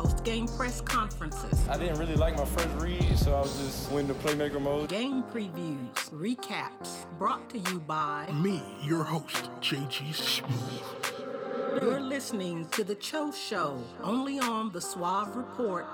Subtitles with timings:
[0.00, 1.68] Post game press conferences.
[1.68, 4.88] I didn't really like my first read, so I was just went into playmaker mode.
[4.88, 11.82] Game previews, recaps, brought to you by Me, your host, JG Smooth.
[11.82, 15.84] You're listening to The Cho Show, only on the Suave Report.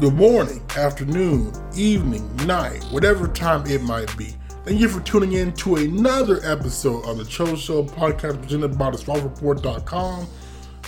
[0.00, 4.34] Good morning, afternoon, evening, night, whatever time it might be.
[4.64, 8.90] Thank you for tuning in to another episode of the Cho Show podcast presented by
[8.90, 10.28] the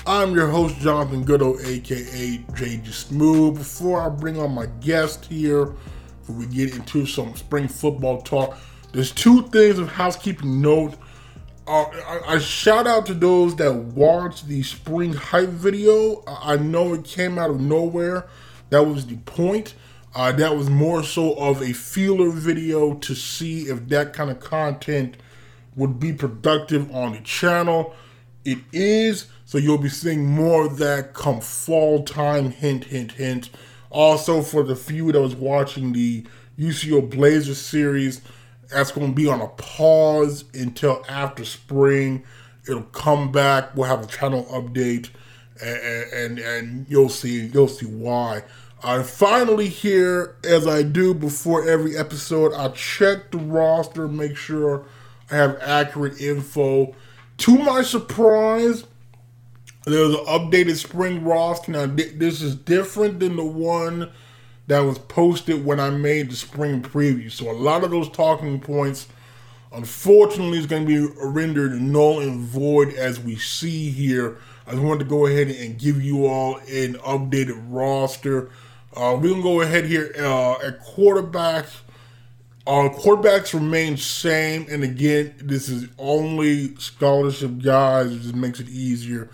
[0.07, 3.59] I'm your host, Jonathan Goudeau, aka JG Smooth.
[3.59, 5.75] Before I bring on my guest here,
[6.21, 8.57] before we get into some spring football talk,
[8.93, 10.95] there's two things of housekeeping note.
[11.67, 16.23] Uh, I, I, shout out to those that watched the spring hype video.
[16.29, 18.29] I know it came out of nowhere.
[18.71, 19.75] That was the point.
[20.15, 24.39] Uh, that was more so of a feeler video to see if that kind of
[24.39, 25.17] content
[25.75, 27.95] would be productive on the channel.
[28.45, 32.53] It is, so you'll be seeing more of that come fall time.
[32.53, 33.51] Hint, hint, hint.
[33.91, 36.25] Also, for the few that was watching the
[36.59, 38.21] UCO Blazers series,
[38.71, 42.25] that's going to be on a pause until after spring.
[42.69, 43.75] It'll come back.
[43.77, 45.11] We'll have a channel update,
[45.61, 48.43] and and, and you'll see you'll see why.
[48.83, 54.85] I finally here, as I do before every episode, I check the roster, make sure
[55.31, 56.95] I have accurate info.
[57.39, 58.85] To my surprise,
[59.85, 61.73] there's an updated spring roster.
[61.73, 64.11] Now, this is different than the one
[64.67, 67.31] that was posted when I made the spring preview.
[67.31, 69.09] So, a lot of those talking points,
[69.73, 74.39] unfortunately, is going to be rendered null and void as we see here.
[74.67, 78.51] I just wanted to go ahead and give you all an updated roster.
[78.97, 81.67] Uh, we can go ahead here uh, at quarterback.
[82.67, 88.11] Uh, quarterbacks remain same, and again, this is only scholarship guys.
[88.11, 89.29] It just makes it easier.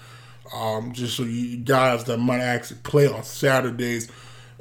[0.52, 4.10] Um, just so you guys that might actually play on Saturdays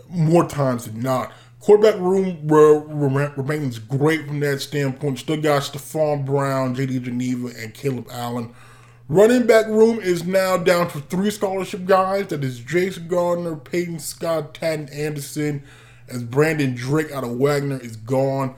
[0.08, 1.32] more times than not.
[1.60, 5.20] Quarterback room remains great from that standpoint.
[5.20, 8.54] Still got Stephon Brown, JD Geneva, and Caleb Allen.
[9.12, 12.28] Running back room is now down to three scholarship guys.
[12.28, 15.64] That is Jason Gardner, Peyton Scott, Taden Anderson,
[16.08, 18.54] as Brandon Drake out of Wagner is gone.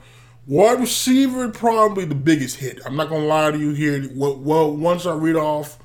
[0.46, 2.80] Wide receiver, probably the biggest hit.
[2.84, 4.06] I'm not gonna lie to you here.
[4.14, 5.78] Well, once I read off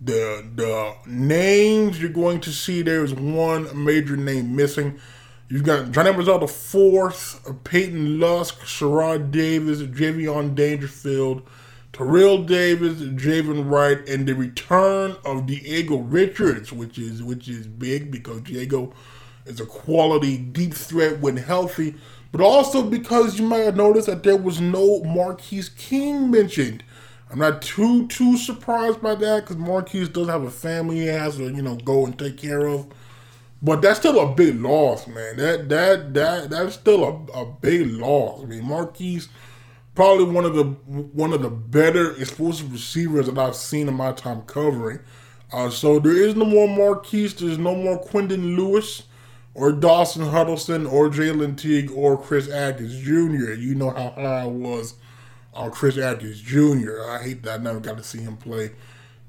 [0.00, 4.98] the the names you're going to see, there is one major name missing.
[5.48, 11.42] You've got Johnny Mazzell the fourth, Peyton Lusk, Sherrod Davis, Javion Dangerfield,
[11.92, 18.10] Terrell Davis, Javon Wright, and the return of Diego Richards, which is which is big
[18.10, 18.92] because Diego
[19.44, 21.94] is a quality deep threat when healthy,
[22.30, 26.84] but also because you might have noticed that there was no Marquise King mentioned.
[27.30, 31.36] I'm not too too surprised by that because Marquise does have a family he has
[31.36, 32.86] to you know go and take care of.
[33.62, 35.36] But that's still a big loss, man.
[35.36, 38.42] That that that that's still a, a big loss.
[38.42, 39.28] I mean, Marquise
[40.00, 44.12] probably one of the one of the better explosive receivers that I've seen in my
[44.12, 45.00] time covering.
[45.52, 47.34] Uh, so there is no more Marquise.
[47.34, 49.02] There's no more Quentin Lewis
[49.52, 53.52] or Dawson Huddleston or Jalen Teague or Chris Atkins Jr.
[53.52, 54.94] You know how high I was
[55.52, 57.02] on Chris Atkins Jr.
[57.06, 58.70] I hate that I never got to see him play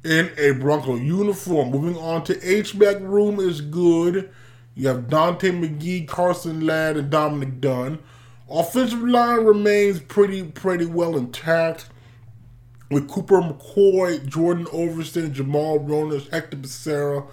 [0.05, 1.71] in a Bronco uniform.
[1.71, 4.31] Moving on to H-back room is good.
[4.75, 7.99] You have Daunte McGee, Carson Ladd, and Dominic Dunn.
[8.51, 11.87] Offensive line remains pretty pretty well intact.
[12.89, 17.25] With Cooper McCoy, Jordan Overston, Jamal Ronas, Hector Becerra,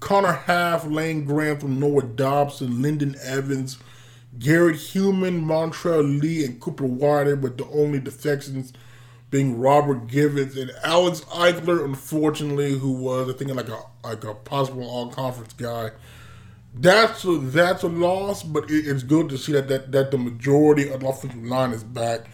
[0.00, 3.76] Connor Half, Lane Grantham, Noah Dobson, Lyndon Evans,
[4.38, 8.72] Garrett Human, Montrell Lee, and Cooper Wider, with the only defections
[9.30, 14.32] being Robert Givens and Alex Eichler, unfortunately, who was I think like a like a
[14.32, 15.90] possible all conference guy
[16.74, 20.18] that's a, that's a loss, but it, it's good to see that, that that the
[20.18, 22.26] majority of the offensive line is back.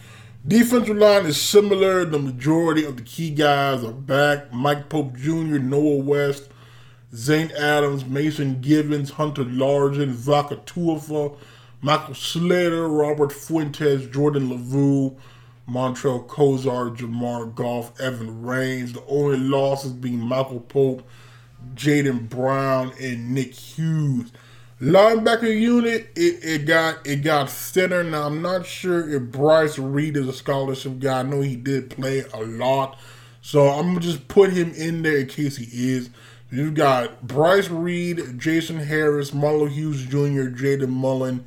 [0.47, 2.05] Defensive line is similar.
[2.05, 4.53] The majority of the key guys are back.
[4.53, 6.49] Mike Pope Jr., Noah West,
[7.13, 11.35] Zane Adams, Mason Givens, Hunter Largent, Vaka Tuafa,
[11.81, 15.17] Michael Slater, Robert Fuentes, Jordan LaVue,
[15.69, 18.93] Montrell Kozar, Jamar Goff, Evan Rains.
[18.93, 21.03] The only losses being Michael Pope,
[21.75, 24.31] Jaden Brown, and Nick Hughes.
[24.81, 28.01] Linebacker unit, it, it got it got thinner.
[28.03, 31.19] Now I'm not sure if Bryce Reed is a scholarship guy.
[31.19, 32.97] I know he did play a lot.
[33.41, 36.09] So I'm gonna just put him in there in case he is.
[36.49, 41.45] You've got Bryce Reed, Jason Harris, Marlo Hughes Jr., Jaden Mullen,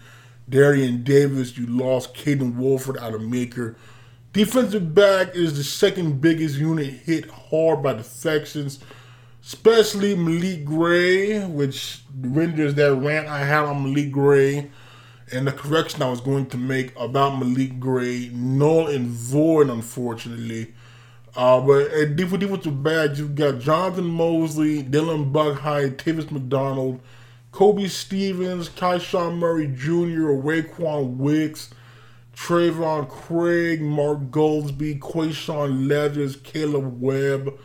[0.49, 1.57] Darian Davis.
[1.57, 3.77] You lost Caden Wolford out of Maker.
[4.35, 8.79] Defensive back is the second biggest unit hit hard by the defections
[9.45, 14.71] especially Malik Gray, which renders that rant I had on Malik Gray
[15.33, 20.75] and the correction I was going to make about Malik Gray null and void, unfortunately.
[21.35, 27.01] Uh, but at defensive back, you've got Jonathan Mosley, Dylan Buckheim, Tavis McDonald,
[27.53, 31.71] Kobe Stevens, Kyshawn Murray Jr., Raequan Wicks,
[32.37, 37.59] Trayvon Craig, Mark Goldsby, Quayshawn Leathers, Caleb Webb,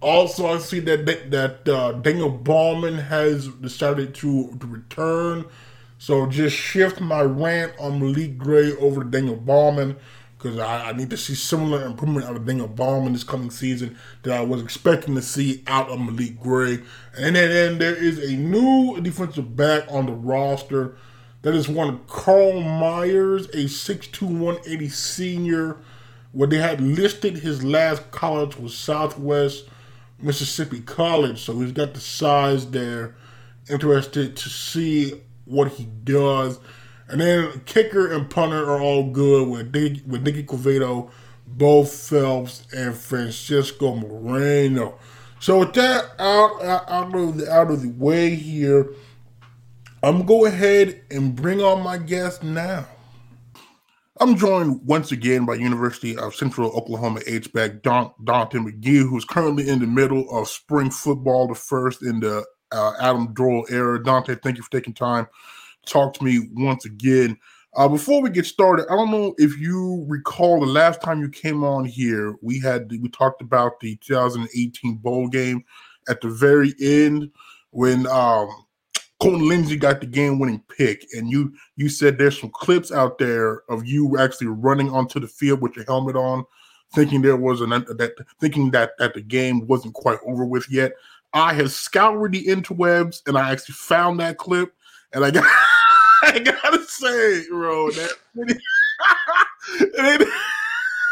[0.00, 5.44] also, I see that that uh, Daniel Ballman has decided to, to return.
[5.98, 9.96] So just shift my rant on Malik Gray over to Daniel Ballman
[10.38, 13.98] because I, I, need to see similar improvement out of Daniel Ballman this coming season
[14.22, 16.78] that I was expecting to see out of Malik Gray.
[17.18, 20.96] And then, there is a new defensive back on the roster.
[21.42, 25.76] That is one Carl Myers, a 6'2", 180 senior.
[26.32, 29.64] Where they had listed his last college was Southwest
[30.22, 33.14] Mississippi College, so he's got the size there.
[33.68, 36.58] Interested to see what he does.
[37.08, 39.74] And then kicker and punter are all good with
[40.06, 41.10] with Nicky Quevedo,
[41.46, 44.98] Bo Phelps, and Francisco Moreno.
[45.40, 48.90] So with that out, out of the out of the way here,
[50.02, 52.86] I'm gonna go ahead and bring on my guest now.
[54.22, 59.66] I'm joined once again by University of Central Oklahoma H-back Don, Daunte McGee, who's currently
[59.66, 63.98] in the middle of spring football, the first in the uh, Adam Dorrell era.
[63.98, 65.26] Daunte, thank you for taking time
[65.86, 67.38] to talk to me once again.
[67.76, 71.30] Uh, before we get started, I don't know if you recall the last time you
[71.30, 75.64] came on here, we had we talked about the 2018 bowl game
[76.10, 77.30] at the very end
[77.70, 78.50] when um,
[79.20, 83.62] Colton Lindsey got the game-winning pick, and you you said there's some clips out there
[83.68, 86.44] of you actually running onto the field with your helmet on,
[86.94, 90.92] thinking there was an that thinking that that the game wasn't quite over with yet.
[91.32, 94.72] I have scoured the interwebs, and I actually found that clip,
[95.12, 95.44] and I got
[96.22, 98.10] I gotta say, bro, that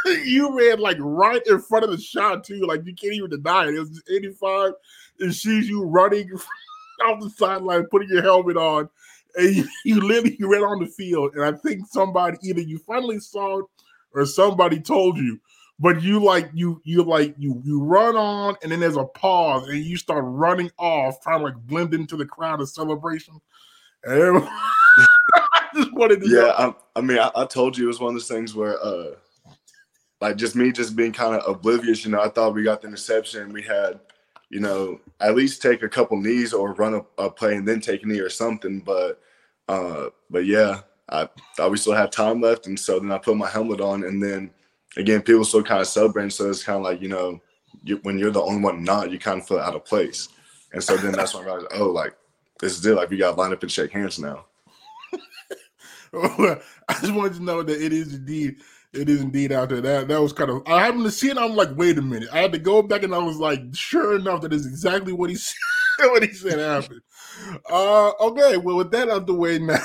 [0.25, 3.67] you ran like right in front of the shot too, like you can't even deny
[3.67, 3.75] it.
[3.75, 4.73] It was 85,
[5.21, 6.31] and she's you running
[7.03, 8.89] off the sideline, putting your helmet on,
[9.37, 11.35] and you, you literally ran on the field.
[11.35, 13.65] And I think somebody either you finally saw it
[14.13, 15.41] or somebody told you.
[15.81, 19.69] But you like you you like you you run on and then there's a pause
[19.69, 23.41] and you start running off, trying to like blend into the crowd of celebration.
[24.03, 28.01] And I just wanted to Yeah, I, I, mean I, I told you it was
[28.01, 29.11] one of those things where uh
[30.21, 32.89] like just me just being kind of oblivious, you know, I thought we got the
[32.89, 33.53] interception.
[33.53, 34.01] We had
[34.51, 37.81] you know, at least take a couple knees or run a, a play and then
[37.81, 38.81] take a knee or something.
[38.81, 39.21] But
[39.69, 43.37] uh, but yeah, I thought we still had time left, and so then I put
[43.37, 44.51] my helmet on, and then
[44.97, 46.31] again, people still kind of celebrating.
[46.31, 47.41] So it's kind of like you know,
[47.85, 50.29] you, when you're the only one not, you kind of feel out of place.
[50.73, 52.15] And so then that's when I realized, oh, like
[52.61, 52.95] this is it.
[52.95, 54.47] Like we got to line up and shake hands now.
[56.15, 56.61] I
[57.01, 58.57] just wanted to know that it is indeed
[58.93, 59.81] it is indeed out there.
[59.81, 61.39] That that was kind of I happened to see it.
[61.39, 62.29] I'm like, wait a minute.
[62.33, 65.31] I had to go back and I was like, sure enough, that is exactly what
[65.31, 65.57] he said.
[66.11, 67.01] what he said happened.
[67.71, 68.57] Uh, okay.
[68.57, 69.79] Well, with that out the way now,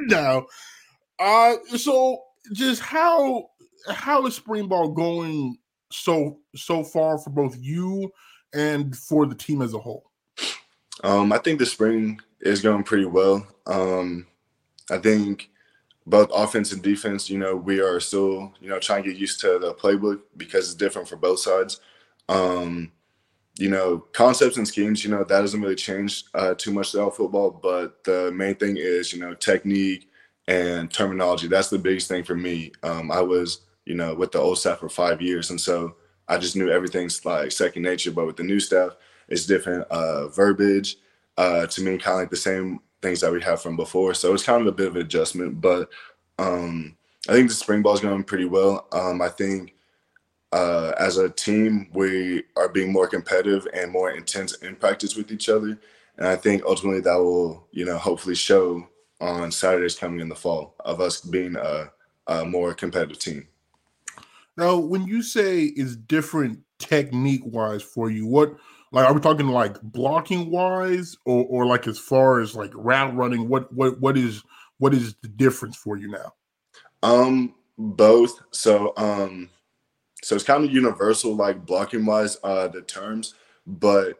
[0.00, 0.46] now,
[1.18, 2.22] uh, so
[2.52, 3.48] just how
[3.88, 5.56] how is spring ball going
[5.90, 8.10] so so far for both you
[8.54, 10.10] and for the team as a whole?
[11.04, 13.46] Um, I think the spring is going pretty well.
[13.66, 14.26] Um,
[14.90, 15.50] I think
[16.06, 19.40] both offense and defense, you know, we are still, you know, trying to get used
[19.40, 21.80] to the playbook because it's different for both sides.
[22.28, 22.92] Um,
[23.58, 27.16] you know, concepts and schemes, you know, that doesn't really change uh, too much throughout
[27.16, 30.08] football, but the main thing is, you know, technique
[30.48, 31.48] and terminology.
[31.48, 32.72] That's the biggest thing for me.
[32.82, 35.96] Um, I was, you know, with the old staff for five years, and so
[36.28, 38.10] I just knew everything's like second nature.
[38.10, 38.96] But with the new staff,
[39.28, 40.96] it's different uh, verbiage.
[41.36, 44.14] Uh, to me, kind of like the same things that we have from before.
[44.14, 45.90] So it's kind of a bit of an adjustment, but
[46.38, 46.96] um,
[47.28, 48.86] I think the spring ball is going pretty well.
[48.92, 49.74] Um, I think
[50.52, 55.30] uh, as a team, we are being more competitive and more intense in practice with
[55.32, 55.78] each other.
[56.18, 58.86] And I think ultimately that will, you know, hopefully show
[59.20, 61.90] on Saturdays coming in the fall of us being a,
[62.26, 63.48] a more competitive team.
[64.56, 68.54] Now, when you say it's different technique wise for you, what
[68.92, 73.14] like are we talking like blocking wise or or like as far as like route
[73.16, 73.48] running?
[73.48, 74.42] What what what is
[74.78, 76.34] what is the difference for you now?
[77.02, 78.40] Um, both.
[78.50, 79.48] So um,
[80.22, 83.34] so it's kind of universal, like blocking wise, uh, the terms,
[83.66, 84.18] but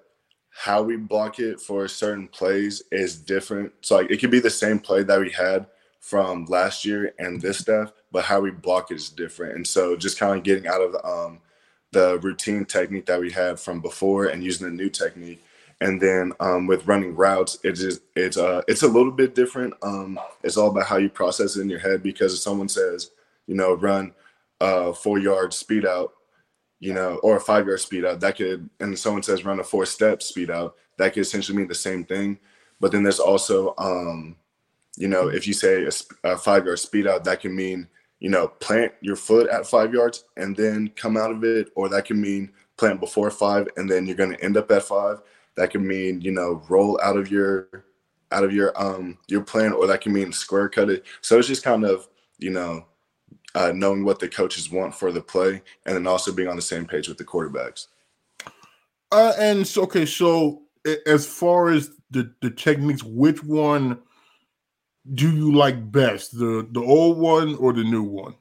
[0.51, 3.73] how we block it for certain plays is different.
[3.83, 5.67] So like it could be the same play that we had
[6.01, 9.55] from last year and this stuff, but how we block it is different.
[9.55, 11.41] And so just kind of getting out of um,
[11.93, 15.45] the routine technique that we had from before and using a new technique.
[15.81, 19.75] And then um, with running routes, it's just it's uh it's a little bit different.
[19.83, 23.11] Um, it's all about how you process it in your head because if someone says,
[23.47, 24.13] you know, run
[24.61, 26.13] uh four yard speed out,
[26.79, 29.65] you know, or a five yard speed out, that could and someone says run a
[29.65, 32.39] four step speed out, that could essentially mean the same thing.
[32.79, 34.37] But then there's also um,
[34.97, 35.91] you know, if you say a,
[36.31, 37.89] a five yard speed out, that can mean
[38.23, 41.89] you know, plant your foot at five yards and then come out of it, or
[41.89, 45.21] that can mean plant before five and then you're going to end up at five.
[45.57, 47.85] That can mean you know roll out of your
[48.31, 51.05] out of your um your plan, or that can mean square cut it.
[51.21, 52.87] So it's just kind of you know
[53.57, 56.63] uh, knowing what the coaches want for the play, and then also being on the
[56.63, 57.89] same page with the quarterbacks.
[59.11, 60.63] Uh, and so okay, so
[61.07, 63.99] as far as the the techniques, which one?
[65.11, 68.35] Do you like best, the the old one or the new one?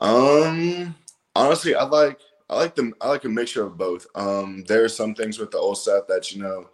[0.00, 0.94] Um,
[1.34, 2.18] honestly, I like
[2.48, 2.94] I like them.
[3.00, 4.06] I like a mixture of both.
[4.14, 6.70] Um, there are some things with the old stuff that you know,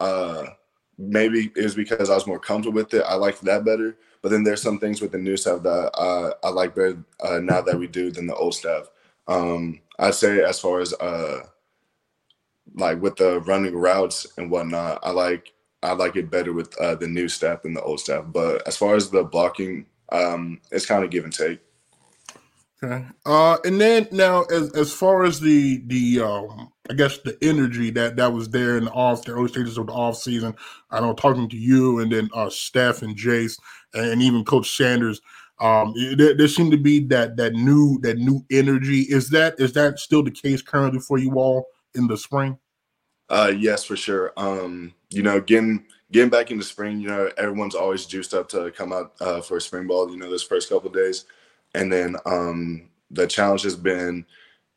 [0.00, 0.44] uh,
[0.98, 3.04] maybe it was because I was more comfortable with it.
[3.06, 3.96] I like that better.
[4.22, 7.38] But then there's some things with the new stuff that uh, I like better uh,
[7.38, 8.90] now that we do than the old stuff.
[9.28, 11.46] Um, I'd say as far as uh,
[12.74, 15.52] like with the running routes and whatnot, I like
[15.82, 18.24] I like it better with uh, the new staff than the old staff.
[18.28, 21.60] But as far as the blocking, um, it's kind of give and take.
[22.82, 23.04] Okay.
[23.26, 27.90] Uh, and then now, as as far as the the um, I guess the energy
[27.90, 30.54] that that was there in the off the early stages of the off season,
[30.90, 33.58] I know talking to you and then uh, Steph and Jace
[33.92, 35.20] and even Coach Sanders,
[35.60, 39.02] um, there, there seemed to be that that new that new energy.
[39.02, 42.58] Is that is that still the case currently for you all in the spring?
[43.30, 44.32] Uh, yes, for sure.
[44.36, 48.72] Um, you know, getting getting back into spring, you know, everyone's always juiced up to
[48.72, 50.10] come out uh, for spring ball.
[50.10, 51.26] You know, those first couple days,
[51.74, 54.26] and then um, the challenge has been,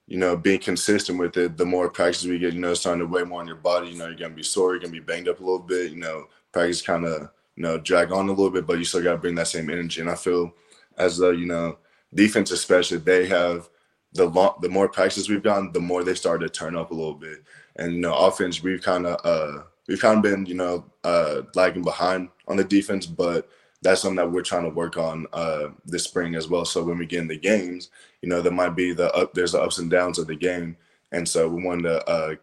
[0.07, 1.57] you know, being consistent with it.
[1.57, 3.89] The more practice we get, you know, starting to weigh more on your body.
[3.89, 5.91] You know, you're gonna be sore, you're gonna be banged up a little bit.
[5.91, 9.03] You know, practice kind of you know drag on a little bit, but you still
[9.03, 10.01] got to bring that same energy.
[10.01, 10.53] And I feel
[10.97, 11.79] as though you know,
[12.13, 13.69] defense especially, they have
[14.13, 16.95] the long, the more practice we've gotten, the more they start to turn up a
[16.95, 17.43] little bit.
[17.77, 21.41] And you know, offense, we've kind of uh, we've kind of been you know uh,
[21.55, 23.49] lagging behind on the defense, but
[23.81, 26.65] that's something that we're trying to work on uh, this spring as well.
[26.65, 27.89] So when we get in the games,
[28.21, 30.77] you know, there might be the up, there's the ups and downs of the game,
[31.11, 32.35] and so we want to uh,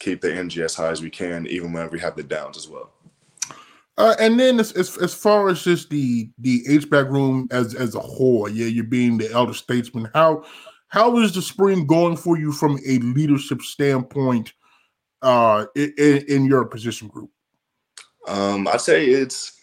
[0.00, 2.68] keep the energy as high as we can, even when we have the downs as
[2.68, 2.90] well.
[3.98, 7.74] Uh, and then as, as, as far as just the the H back room as
[7.74, 10.10] as a whole, yeah, you're being the elder statesman.
[10.14, 10.44] How
[10.88, 14.52] how is the spring going for you from a leadership standpoint?
[15.26, 17.30] Uh, in, in your position group?
[18.28, 19.60] Um, I'd say it's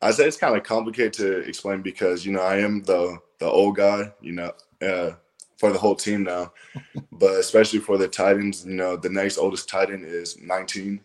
[0.00, 3.46] I'd say it's kind of complicated to explain because you know I am the the
[3.46, 5.16] old guy, you know, uh,
[5.58, 6.52] for the whole team now,
[7.12, 11.00] but especially for the tight ends, you know, the next oldest tight end is 19,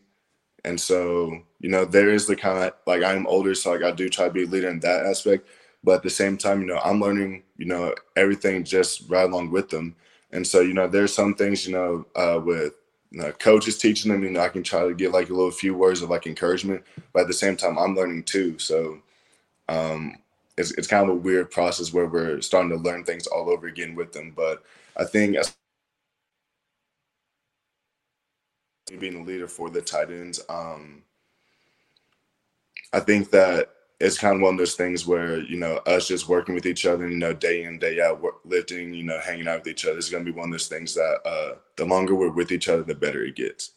[0.64, 3.90] and so you know there is the kind of like I'm older, so like I
[3.90, 5.48] do try to be a leader in that aspect,
[5.84, 9.50] but at the same time, you know, I'm learning, you know, everything just right along
[9.50, 9.96] with them,
[10.32, 12.76] and so you know there's some things, you know, uh, with
[13.12, 15.74] you coach is teaching them, and I can try to get like a little few
[15.74, 18.58] words of like encouragement, but at the same time, I'm learning too.
[18.58, 19.00] So
[19.68, 20.16] um,
[20.58, 23.68] it's, it's kind of a weird process where we're starting to learn things all over
[23.68, 24.34] again with them.
[24.36, 24.64] But
[24.98, 25.56] I think as
[29.00, 31.04] being a leader for the tight ends, um,
[32.94, 33.70] I think that
[34.02, 36.86] it's kind of one of those things where you know us just working with each
[36.86, 39.86] other, you know, day in day out, work, lifting, you know, hanging out with each
[39.86, 42.52] other is going to be one of those things that uh, the longer we're with
[42.52, 43.74] each other, the better it gets.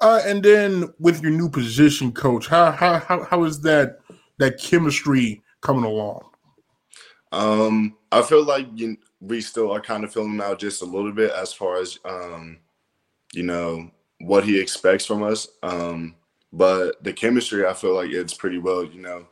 [0.00, 3.98] Uh, and then with your new position, coach, how how how, how is that
[4.38, 6.22] that chemistry coming along?
[7.32, 11.12] Um, I feel like you, we still are kind of filling out just a little
[11.12, 12.58] bit as far as um,
[13.32, 13.90] you know
[14.20, 15.48] what he expects from us.
[15.62, 16.14] Um,
[16.56, 18.84] but the chemistry, I feel like it's pretty well.
[18.84, 19.26] You know,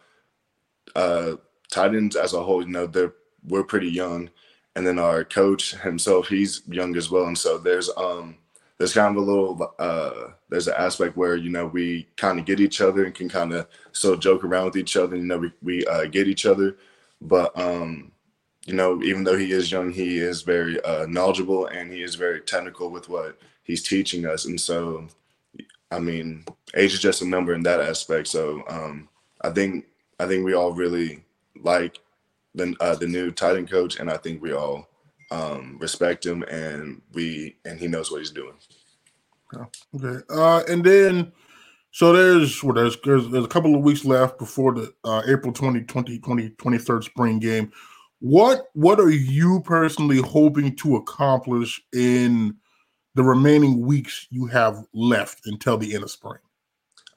[0.94, 1.36] uh,
[1.70, 3.14] tight ends as a whole, you know, they're
[3.48, 4.30] we're pretty young,
[4.76, 8.36] and then our coach himself, he's young as well, and so there's um
[8.78, 12.44] there's kind of a little uh, there's an aspect where you know we kind of
[12.44, 15.16] get each other and can kind of still joke around with each other.
[15.16, 16.76] You know, we we uh, get each other,
[17.22, 18.12] but um,
[18.66, 22.14] you know, even though he is young, he is very uh, knowledgeable and he is
[22.16, 24.46] very technical with what he's teaching us.
[24.46, 25.06] And so,
[25.94, 28.28] I mean, age is just a number in that aspect.
[28.28, 29.08] So um,
[29.42, 29.86] I think
[30.18, 31.24] I think we all really
[31.62, 31.98] like
[32.54, 34.88] the uh, the new tight end coach, and I think we all
[35.30, 38.54] um, respect him, and we and he knows what he's doing.
[39.94, 41.32] Okay, uh, and then
[41.92, 45.52] so there's what there's, there's, there's a couple of weeks left before the uh, April
[45.52, 47.70] 20, 20, 20, 23rd spring game.
[48.18, 52.56] What what are you personally hoping to accomplish in
[53.14, 56.38] the remaining weeks you have left until the end of spring?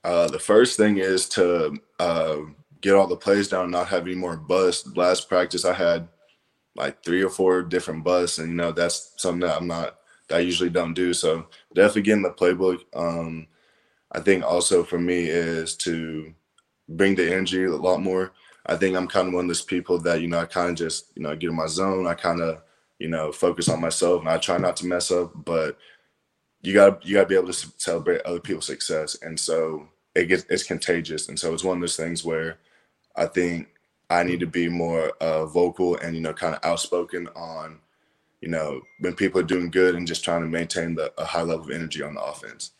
[0.03, 2.37] Uh, the first thing is to uh,
[2.81, 4.95] get all the plays down, not have any more busts.
[4.95, 6.07] Last practice, I had
[6.75, 9.97] like three or four different busts, and you know that's something that I'm not
[10.29, 11.13] that I usually don't do.
[11.13, 12.81] So definitely getting the playbook.
[12.95, 13.47] Um,
[14.11, 16.33] I think also for me is to
[16.87, 18.31] bring the energy a lot more.
[18.65, 20.75] I think I'm kind of one of those people that you know I kind of
[20.75, 22.07] just you know get in my zone.
[22.07, 22.61] I kind of
[22.99, 25.31] you know focus on myself and I try not to mess up.
[25.45, 25.77] But
[26.61, 30.25] you got you got to be able to celebrate other people's success, and so it
[30.25, 31.29] gets it's contagious.
[31.29, 32.57] And so it's one of those things where
[33.15, 33.69] I think
[34.09, 37.79] I need to be more uh, vocal and you know kind of outspoken on
[38.41, 41.41] you know when people are doing good and just trying to maintain the a high
[41.41, 42.71] level of energy on the offense.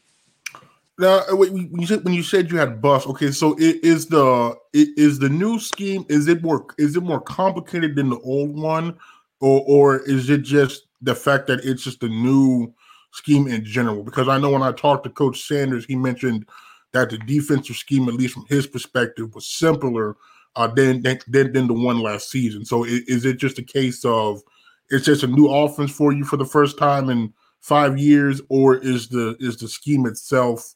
[1.00, 4.08] Now, uh, when you said when you said you had bus, okay, so it is
[4.08, 6.06] the it is the new scheme.
[6.10, 8.98] Is it more is it more complicated than the old one,
[9.40, 12.74] or or is it just the fact that it's just a new
[13.12, 14.04] scheme in general?
[14.04, 16.48] Because I know when I talked to Coach Sanders, he mentioned
[16.94, 20.16] that the defensive scheme, at least from his perspective, was simpler
[20.56, 22.66] uh, than, than than the one last season.
[22.66, 24.42] So is, it just a case of
[24.90, 28.78] it's just a new offense for you for the first time in five years, or
[28.78, 30.74] is the is the scheme itself?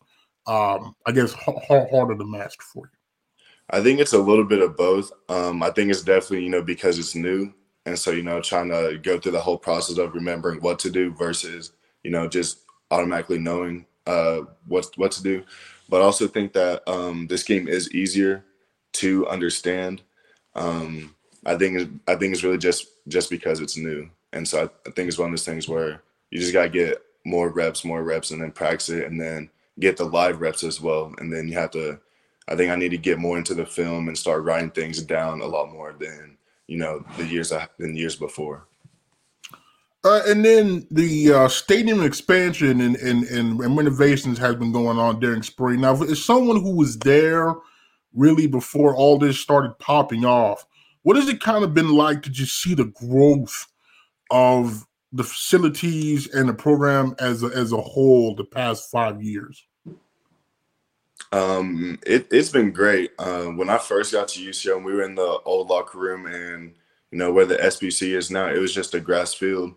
[0.48, 2.98] um, I guess, harder to master for you?
[3.70, 5.12] I think it's a little bit of both.
[5.30, 7.54] Um, I think it's definitely, you know, because it's new.
[7.86, 10.90] And so, you know, trying to go through the whole process of remembering what to
[10.90, 11.72] do versus,
[12.04, 12.60] you know, just
[12.92, 15.44] automatically knowing uh, what, what to do.
[15.90, 18.46] But I also think that um, this game is easier
[18.94, 20.02] to understand.
[20.56, 21.16] Um,
[21.46, 24.92] I think I think it's really just just because it's new, and so I, I
[24.92, 28.32] think it's one of those things where you just gotta get more reps, more reps,
[28.32, 31.14] and then practice it, and then get the live reps as well.
[31.18, 32.00] And then you have to,
[32.48, 35.42] I think I need to get more into the film and start writing things down
[35.42, 36.38] a lot more than,
[36.72, 38.66] you know, the years than years before.
[40.06, 45.20] Uh, and then the uh, stadium expansion and, and, and, renovations has been going on
[45.20, 45.82] during spring.
[45.82, 47.54] Now, as someone who was there
[48.14, 50.66] really before all this started popping off,
[51.04, 53.68] what has it kind of been like to just see the growth
[54.32, 59.68] of the facilities and the program as a, as a whole the past five years?
[61.32, 63.12] Um, it, it's been great.
[63.18, 66.74] Uh, when I first got to UCO, we were in the old locker room, and
[67.12, 69.76] you know where the SBC is now, it was just a grass field.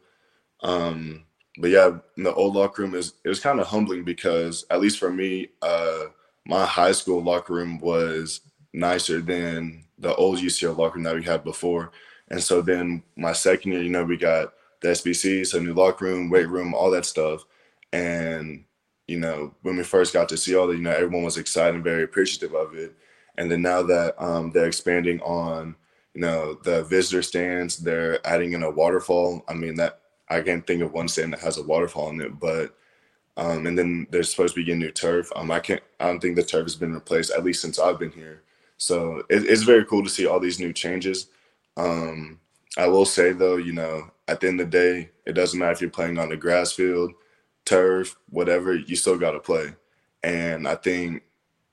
[0.63, 1.25] Um,
[1.59, 4.99] but yeah, the old locker room is it was kind of humbling because at least
[4.99, 6.05] for me, uh,
[6.47, 8.41] my high school locker room was
[8.73, 11.93] nicer than the old UCO locker room that we had before.
[12.29, 16.07] And so then my second year, you know, we got the SBC, so new locker
[16.07, 17.45] room, weight room, all that stuff.
[17.93, 18.65] And
[19.07, 21.75] you know, when we first got to see all that, you know, everyone was excited
[21.75, 22.95] and very appreciative of it.
[23.37, 25.77] And then now that um, they're expanding on,
[26.15, 29.45] you know, the visitor stands, they're adding in a waterfall.
[29.49, 32.39] I mean, that I can't think of one stand that has a waterfall in it,
[32.39, 32.77] but
[33.37, 35.31] um, and then there's supposed to be getting new turf.
[35.35, 37.99] Um, I can't, I don't think the turf has been replaced at least since I've
[37.99, 38.43] been here.
[38.77, 41.27] So it, it's very cool to see all these new changes.
[41.77, 42.39] Um,
[42.79, 45.73] I will say though, you know, at the end of the day, it doesn't matter
[45.73, 47.13] if you're playing on the grass field
[47.65, 49.75] turf, whatever, you still got to play.
[50.23, 51.23] And I think,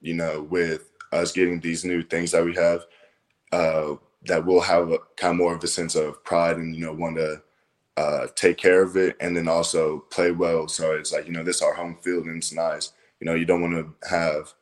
[0.01, 2.85] you know, with us getting these new things that we have,
[3.51, 6.85] uh, that we'll have a kind of more of a sense of pride and, you
[6.85, 7.41] know, want to
[7.97, 10.67] uh, take care of it and then also play well.
[10.67, 12.93] So it's like, you know, this is our home field and it's nice.
[13.19, 14.53] You know, you don't want to have,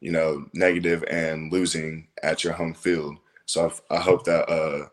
[0.00, 3.16] you know, negative and losing at your home field.
[3.46, 4.88] So I, I hope that uh,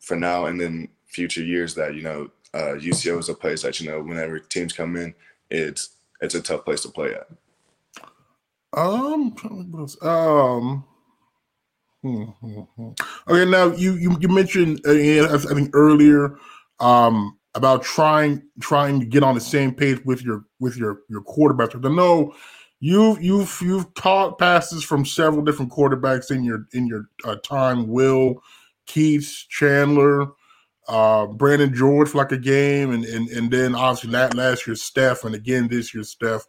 [0.00, 3.80] for now and then future years that, you know, uh, UCO is a place that
[3.80, 5.14] you know whenever teams come in,
[5.50, 7.28] it's it's a tough place to play at.
[8.72, 9.34] Um,
[10.02, 10.84] um.
[12.02, 12.90] Hmm, hmm, hmm.
[13.28, 16.36] Okay, now you you, you mentioned uh, I think earlier
[16.80, 21.22] um, about trying trying to get on the same page with your with your your
[21.22, 21.84] quarterbacks.
[21.84, 22.34] I know
[22.80, 27.88] you've you've you've taught passes from several different quarterbacks in your in your uh, time.
[27.88, 28.42] Will
[28.86, 30.28] Keats Chandler,
[30.88, 34.76] uh, Brandon George for like a game, and and, and then obviously last, last year
[34.76, 36.46] Steph, and again this year Steph.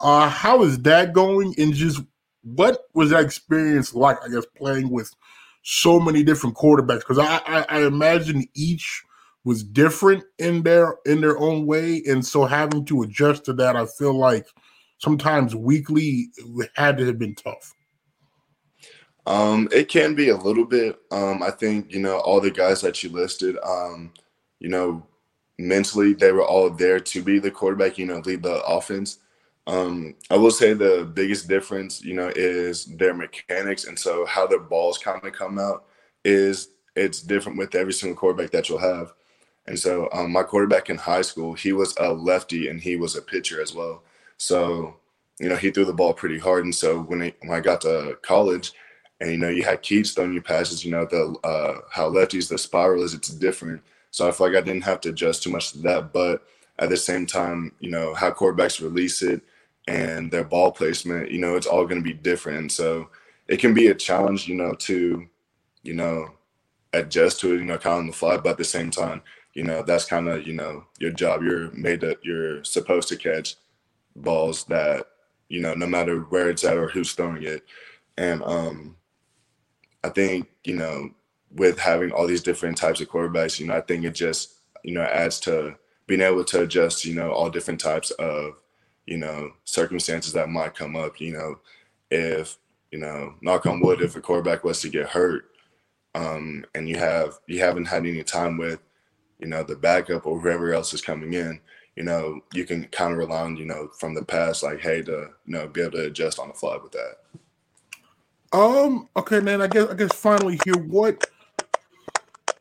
[0.00, 1.54] Uh, how is that going?
[1.56, 2.02] And just
[2.42, 4.18] what was that experience like?
[4.24, 5.14] I guess playing with
[5.62, 9.02] so many different quarterbacks because I, I, I imagine each
[9.44, 13.76] was different in their in their own way, and so having to adjust to that,
[13.76, 14.46] I feel like
[14.98, 16.28] sometimes weekly
[16.74, 17.75] had to have been tough.
[19.26, 20.98] Um, it can be a little bit.
[21.10, 23.56] Um, I think you know all the guys that you listed.
[23.62, 24.12] Um,
[24.60, 25.04] you know,
[25.58, 27.98] mentally they were all there to be the quarterback.
[27.98, 29.18] You know, lead the offense.
[29.66, 34.46] Um, I will say the biggest difference, you know, is their mechanics, and so how
[34.46, 35.86] their balls kind of come out
[36.24, 39.12] is it's different with every single quarterback that you'll have.
[39.66, 43.16] And so um, my quarterback in high school, he was a lefty and he was
[43.16, 44.04] a pitcher as well.
[44.38, 44.96] So
[45.38, 46.64] you know, he threw the ball pretty hard.
[46.64, 48.72] And so when, he, when I got to college,
[49.20, 50.84] and you know you had Keats throwing you passes.
[50.84, 53.82] You know the uh, how lefties the spiral is it's different.
[54.10, 56.12] So I feel like I didn't have to adjust too much to that.
[56.12, 56.42] But
[56.78, 59.42] at the same time, you know how quarterbacks release it
[59.88, 61.30] and their ball placement.
[61.30, 62.72] You know it's all going to be different.
[62.72, 63.08] So
[63.48, 64.48] it can be a challenge.
[64.48, 65.26] You know to
[65.82, 66.28] you know
[66.92, 67.58] adjust to it.
[67.58, 68.36] You know kind of on the fly.
[68.36, 69.22] But at the same time,
[69.54, 71.42] you know that's kind of you know your job.
[71.42, 73.56] You're made that you're supposed to catch
[74.14, 75.06] balls that
[75.48, 77.64] you know no matter where it's at or who's throwing it.
[78.18, 78.96] And um,
[80.06, 81.10] I think, you know,
[81.54, 84.94] with having all these different types of quarterbacks, you know, I think it just, you
[84.94, 88.62] know, adds to being able to adjust, you know, all different types of,
[89.06, 91.20] you know, circumstances that might come up.
[91.20, 91.60] You know,
[92.10, 92.56] if,
[92.92, 95.46] you know, knock on wood, if a quarterback was to get hurt,
[96.14, 98.80] um, and you have you haven't had any time with,
[99.40, 101.60] you know, the backup or whoever else is coming in,
[101.96, 105.02] you know, you can kind of rely on, you know, from the past, like, hey,
[105.02, 107.16] to you know, be able to adjust on the fly with that.
[108.52, 109.08] Um.
[109.16, 109.60] Okay, man.
[109.60, 111.26] I guess I guess finally here, what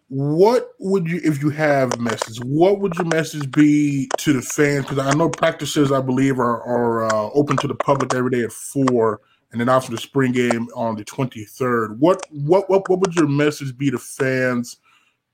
[0.10, 2.38] what would you if you have message?
[2.44, 4.86] What would your message be to the fans?
[4.86, 8.44] Because I know practices, I believe, are are uh, open to the public every day
[8.44, 9.22] at four,
[9.52, 12.00] and then after the spring game on the twenty third.
[12.00, 14.78] What what what what would your message be to fans?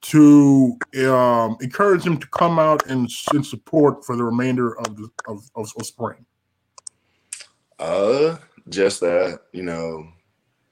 [0.02, 5.10] to um, encourage them to come out and, and support for the remainder of the
[5.28, 6.26] of, of, of spring?
[7.80, 8.38] Uh,
[8.70, 10.08] just that you know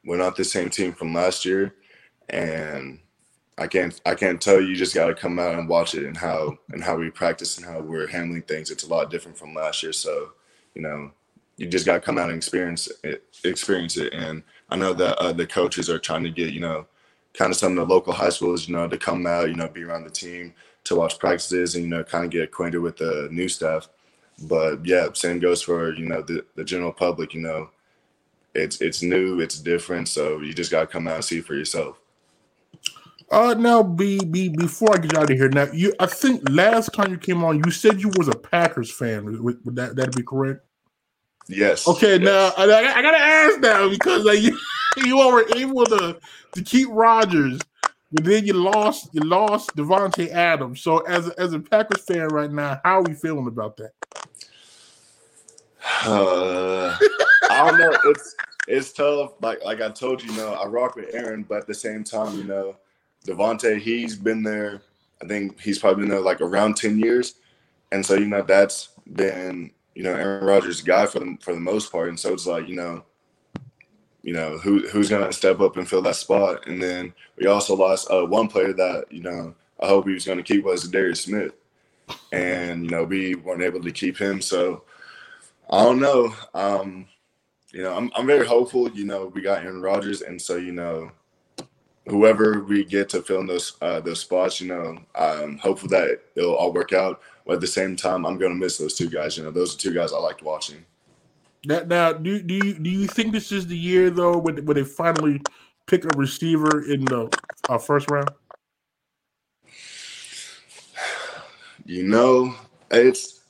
[0.06, 1.76] we're not the same team from last year,
[2.30, 3.00] and
[3.58, 4.68] I can't I can't tell you.
[4.68, 7.58] You just got to come out and watch it and how and how we practice
[7.58, 8.72] and how we're handling things.
[8.72, 9.94] It's a lot different from last year.
[9.94, 10.30] So,
[10.76, 11.12] you know,
[11.58, 13.24] you just got to come out and experience it.
[13.44, 14.14] Experience it.
[14.14, 16.88] And I know that uh, the coaches are trying to get you know,
[17.34, 19.68] kind of some of the local high schools, you know, to come out, you know,
[19.68, 20.54] be around the team
[20.86, 23.90] to watch practices and you know, kind of get acquainted with the new stuff.
[24.44, 27.34] But yeah, same goes for you know the the general public.
[27.34, 27.70] You know,
[28.60, 32.00] it's it's new, it's different, so you just gotta come out and see for yourself.
[33.32, 35.50] Uh now be be before I get out of here.
[35.50, 38.92] Now you I think last time you came on, you said you was a Packers
[38.92, 39.26] fan.
[39.26, 40.62] Would, would that that be correct?
[41.48, 41.88] Yes.
[41.88, 42.22] Okay, yes.
[42.22, 44.58] now I, I, gotta ask now because like you,
[44.98, 46.20] you were able to
[46.54, 47.60] to keep Rodgers,
[48.12, 50.82] but then you lost you lost Davante Adams.
[50.82, 53.92] So as a, as a Packers fan right now, how are we feeling about that?
[56.06, 56.96] Uh,
[57.50, 57.98] I don't know.
[58.06, 58.36] It's
[58.70, 59.34] it's tough.
[59.42, 62.04] Like like I told you, you know, I rock with Aaron, but at the same
[62.04, 62.76] time, you know,
[63.26, 64.82] Davante, he's been there.
[65.22, 67.36] I think he's probably been there like around ten years,
[67.92, 71.60] and so you know that's been you know Aaron Rodgers' guy for the for the
[71.60, 73.04] most part, and so it's like you know,
[74.22, 77.76] you know who who's gonna step up and fill that spot, and then we also
[77.76, 81.22] lost uh, one player that you know I hope he was gonna keep was Darius
[81.22, 81.54] Smith,
[82.32, 84.84] and you know we weren't able to keep him, so
[85.70, 86.34] I don't know.
[86.54, 87.08] Um,
[87.72, 88.90] you know, I'm I'm very hopeful.
[88.90, 91.12] You know, we got Aaron Rodgers, and so you know,
[92.08, 96.22] whoever we get to fill in those uh, those spots, you know, I'm hopeful that
[96.36, 97.22] it'll all work out.
[97.46, 99.38] But at the same time, I'm gonna miss those two guys.
[99.38, 100.84] You know, those are two guys I liked watching.
[101.66, 104.76] Now, now do do you do you think this is the year though when when
[104.76, 105.42] they finally
[105.86, 107.30] pick a receiver in the
[107.68, 108.30] uh, first round?
[111.86, 112.56] You know,
[112.90, 113.42] it's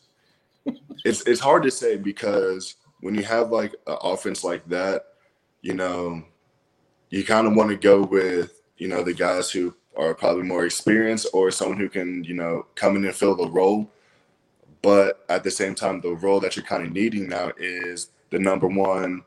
[1.05, 5.05] it's it's hard to say because when you have like an offense like that,
[5.61, 6.23] you know,
[7.09, 10.65] you kind of want to go with you know the guys who are probably more
[10.65, 13.89] experienced or someone who can you know come in and fill the role.
[14.81, 18.39] But at the same time, the role that you're kind of needing now is the
[18.39, 19.23] number one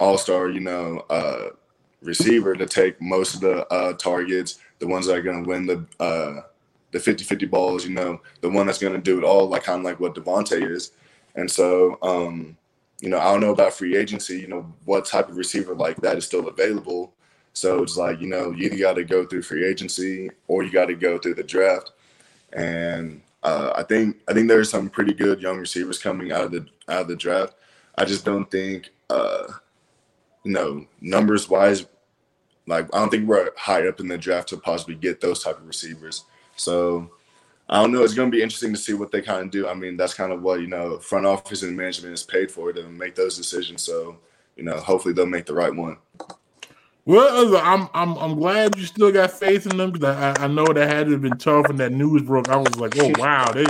[0.00, 1.48] all star, you know, uh,
[2.02, 5.66] receiver to take most of the uh, targets, the ones that are going to win
[5.66, 6.42] the uh,
[6.90, 9.80] the 50-50 balls, you know, the one that's going to do it all, like kind
[9.80, 10.92] of like what Davante is.
[11.34, 12.56] And so, um,
[13.00, 15.96] you know, I don't know about free agency, you know, what type of receiver like
[15.98, 17.14] that is still available.
[17.52, 20.70] So it's like, you know, you either got to go through free agency or you
[20.70, 21.92] got to go through the draft.
[22.52, 26.52] And uh, I think I think there's some pretty good young receivers coming out of
[26.52, 27.54] the out of the draft.
[27.96, 29.44] I just don't think, uh,
[30.44, 31.86] you know, numbers wise,
[32.66, 35.58] like I don't think we're high up in the draft to possibly get those type
[35.58, 36.24] of receivers.
[36.56, 37.10] So
[37.68, 38.02] I don't know.
[38.02, 39.68] It's going to be interesting to see what they kind of do.
[39.68, 42.72] I mean, that's kind of what you know, front office and management is paid for
[42.72, 43.82] to make those decisions.
[43.82, 44.18] So
[44.56, 45.96] you know, hopefully they'll make the right one.
[47.04, 50.46] Well, uh, I'm I'm I'm glad you still got faith in them because I, I
[50.46, 52.50] know that had to have been tough when that news broke.
[52.50, 53.64] I was like, oh wow, they.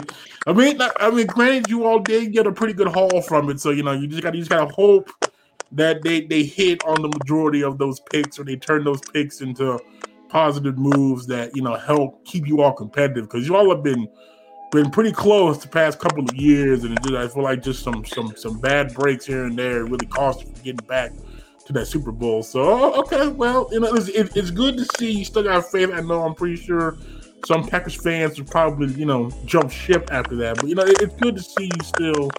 [0.47, 3.61] I mean, I mean, granted, you all did get a pretty good haul from it,
[3.61, 5.11] so you know, you just got you just got to hope
[5.71, 9.41] that they they hit on the majority of those picks or they turn those picks
[9.41, 9.79] into
[10.29, 14.09] positive moves that you know help keep you all competitive because you all have been
[14.71, 18.35] been pretty close the past couple of years, and I feel like just some some
[18.37, 21.12] some bad breaks here and there really cost you getting back
[21.67, 22.43] to that Super Bowl.
[22.43, 25.91] So okay, well, you know, it's, it, it's good to see you still got faith.
[25.93, 26.97] I know I'm pretty sure
[27.47, 31.01] some Packers fans would probably you know jump ship after that, but you know, it,
[31.01, 32.31] it's good to see you still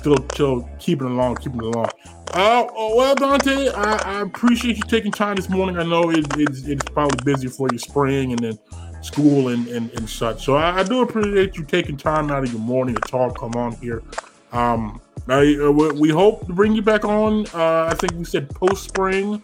[0.00, 1.90] still still keeping along, keeping along.
[2.32, 5.76] Uh, well, Daunte, I, I, appreciate you taking time this morning.
[5.78, 8.58] I know it, it's, probably busy for your spring and then
[9.02, 10.44] school and, and, and such.
[10.44, 13.56] So I, I, do appreciate you taking time out of your morning to talk, come
[13.56, 14.04] on here.
[14.52, 17.46] Um, I, uh, we hope to bring you back on.
[17.48, 19.42] Uh, I think we said post spring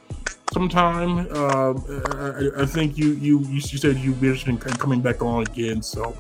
[0.52, 1.26] sometime.
[1.32, 1.74] Uh,
[2.14, 5.82] I, I, think you, you you said you mentioned coming back on again.
[5.82, 6.16] So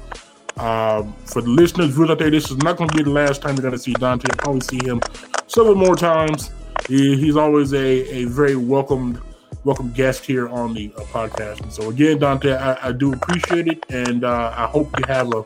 [0.58, 3.54] um, for the listeners, viewers out this is not going to be the last time
[3.54, 4.30] you're going to see Daunte.
[4.30, 5.00] I'll probably see him
[5.46, 6.50] several more times.
[6.88, 7.76] He, he's always a,
[8.14, 9.20] a very welcomed
[9.64, 11.60] welcome guest here on the uh, podcast.
[11.60, 15.32] And so again, Daunte, I, I do appreciate it, and uh, I hope you have
[15.34, 15.44] a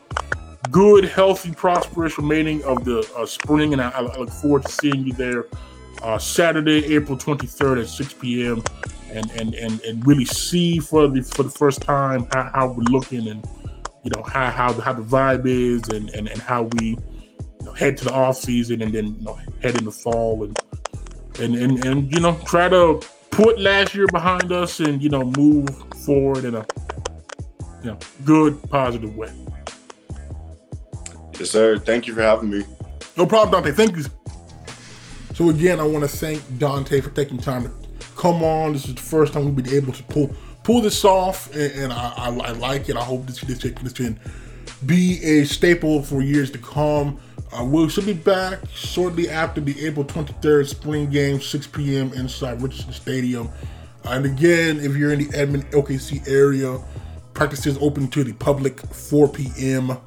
[0.69, 5.07] good, healthy, prosperous remaining of the uh, spring, and I, I, look forward to seeing
[5.07, 5.47] you there
[6.03, 8.63] uh, Saturday, April 23rd at 6 p.m.
[9.09, 12.83] And, and, and, and really see for the for the first time how, how we're
[12.83, 13.45] looking and
[14.03, 17.73] you know how how, how the vibe is and, and, and how we you know,
[17.73, 20.59] head to the off season and then you know, head in the fall and
[21.39, 25.23] and, and and you know try to put last year behind us and you know
[25.37, 25.69] move
[26.05, 26.65] forward in a
[27.83, 29.31] you know good positive way.
[31.39, 31.77] Yes, sir.
[31.77, 32.63] Thank you for having me.
[33.17, 33.73] No problem, Daunte.
[33.75, 34.05] Thank you.
[35.33, 37.71] So again, I want to thank Daunte for taking time to
[38.15, 38.73] come on.
[38.73, 41.93] This is the first time we've been able to pull pull this off, and, and
[41.93, 42.95] I, I, I, like it.
[42.95, 44.19] I hope this this, this can
[44.85, 47.19] be a staple for years to come.
[47.51, 52.13] Uh, we should be back shortly after the April 23rd spring game, 6 p.m.
[52.13, 53.49] inside Richardson Stadium.
[54.05, 56.79] And again, if you're in the Edmond OKC area,
[57.33, 59.91] practices open to the public 4 p.m.
[59.91, 59.97] Uh,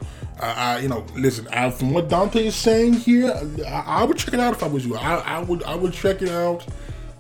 [0.41, 1.47] I, you know, listen.
[1.49, 3.33] I, from what Daunte is saying here,
[3.67, 4.97] I, I, would check it out if I was you.
[4.97, 6.67] I, I would, I would check it out,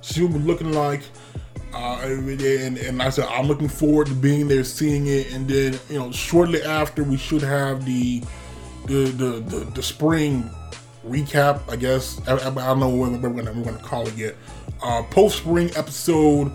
[0.00, 1.02] see what we're looking like.
[1.74, 5.78] Uh, and, and I said I'm looking forward to being there, seeing it, and then
[5.90, 8.22] you know, shortly after we should have the
[8.86, 10.48] the the the, the spring
[11.04, 11.62] recap.
[11.68, 14.36] I guess I, I don't know what we're gonna we're gonna call it yet.
[14.82, 16.52] Uh, Post spring episode.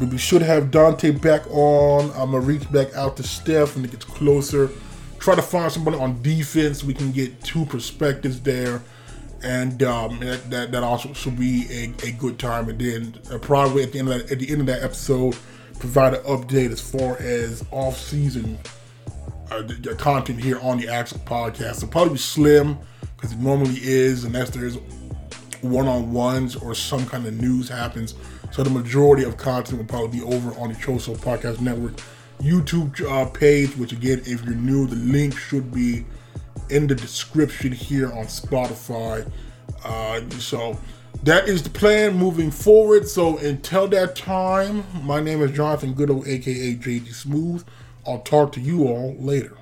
[0.00, 2.10] We should have Daunte back on.
[2.10, 4.70] I'm gonna reach back out to Steph when it gets closer.
[5.18, 6.84] Try to find somebody on defense.
[6.84, 8.82] We can get two perspectives there,
[9.42, 12.68] and um, that, that, that also should be a, a good time.
[12.68, 15.36] And then uh, probably at the end of that, at the end of that episode,
[15.78, 18.58] provide an update as far as off season
[19.50, 21.78] uh, the, content here on the actual podcast.
[21.78, 22.78] It'll probably be slim
[23.16, 24.76] because it normally is, unless there's
[25.62, 28.14] one-on-ones or some kind of news happens.
[28.50, 31.94] So the majority of content will probably be over on the Cho Show Podcast Network
[32.40, 33.76] YouTube uh, page.
[33.76, 36.04] Which again, if you're new, the link should be
[36.70, 39.30] in the description here on Spotify.
[39.84, 40.78] Uh, so
[41.22, 43.08] that is the plan moving forward.
[43.08, 47.64] So until that time, my name is Jonathan Goudeau, aka JG Smooth.
[48.06, 49.56] I'll talk to you all later.